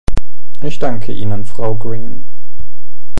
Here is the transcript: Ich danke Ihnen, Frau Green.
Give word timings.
Ich 0.63 0.79
danke 0.79 1.13
Ihnen, 1.13 1.45
Frau 1.45 1.75
Green. 1.77 2.25